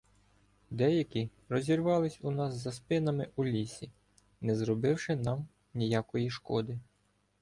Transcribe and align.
Деякі 0.71 1.29
розірвались 1.49 2.19
у 2.21 2.31
нас 2.31 2.53
за 2.55 2.71
спинами 2.71 3.27
у 3.35 3.45
лісі, 3.45 3.91
не 4.41 4.55
зробивши 4.55 5.15
нам 5.15 5.47
ніякої 5.73 6.29
шкоди. 6.29 6.79